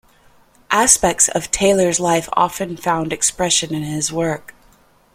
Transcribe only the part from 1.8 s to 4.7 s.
life often found expression in his work.